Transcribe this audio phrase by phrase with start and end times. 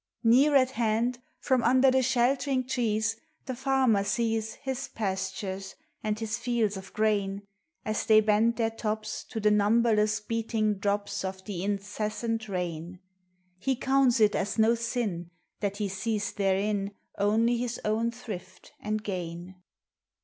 [0.23, 0.55] 116 POEMS OF NATURE.
[0.55, 6.39] Near at hand, From under the sheltering trees, The farmer sees His pastures, and his
[6.39, 7.43] fields of grain,
[7.85, 12.97] As the}* bend their tops To the numberless beating drops Of the incessant rain.
[13.59, 15.29] He counts it as no sin
[15.59, 19.53] That he sees therein Only his own thrift and gain.